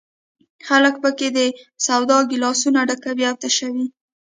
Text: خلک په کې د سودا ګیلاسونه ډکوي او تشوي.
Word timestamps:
خلک 0.67 0.95
په 1.03 1.09
کې 1.17 1.27
د 1.37 1.39
سودا 1.85 2.17
ګیلاسونه 2.31 2.79
ډکوي 2.89 3.25
او 3.31 3.35
تشوي. 3.41 3.85